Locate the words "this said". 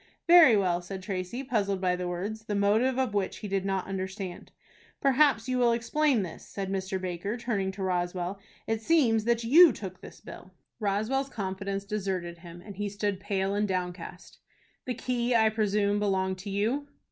6.23-6.71